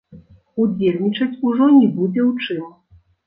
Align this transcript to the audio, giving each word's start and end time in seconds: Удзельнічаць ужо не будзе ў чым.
Удзельнічаць 0.63 1.37
ужо 1.49 1.69
не 1.77 1.89
будзе 1.99 2.21
ў 2.29 2.31
чым. 2.47 2.65